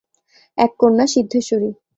এক 0.57 0.71
কন্যা, 0.79 1.05
সিদ্ধেশ্বরী। 1.13 1.69